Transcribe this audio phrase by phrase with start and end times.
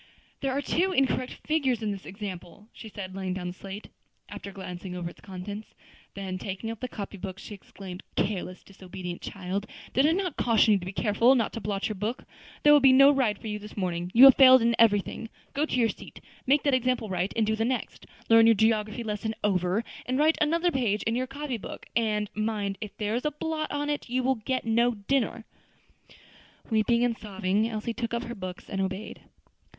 [0.39, 3.89] "There are two incorrect figures in this example," said she, laying down the slate,
[4.29, 5.75] after glancing over its contents.
[6.15, 9.67] Then taking up the copy book, she exclaimed, "Careless, disobedient child!
[9.93, 12.23] did I not caution you to be careful not to blot your book!
[12.63, 14.09] There will be no ride for you this morning.
[14.15, 15.29] You have failed in everything.
[15.53, 16.19] Go to your seat.
[16.47, 20.39] Make that example right, and do the next; learn your geography lesson over, and write
[20.41, 24.09] another page in your copy book; and, mind, if there is a blot on it,
[24.09, 25.45] you will get no dinner."
[26.71, 29.21] Weeping and sobbing, Elsie took up her books and obeyed.